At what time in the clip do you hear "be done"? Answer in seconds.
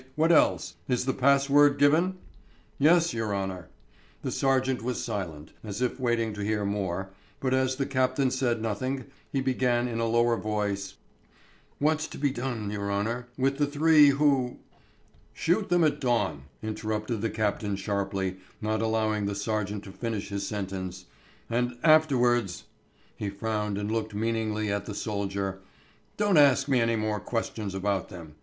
12.17-12.71